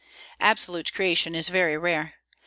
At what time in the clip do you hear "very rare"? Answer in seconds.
1.49-2.15